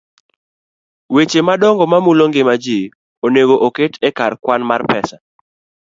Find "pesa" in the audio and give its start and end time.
4.91-5.17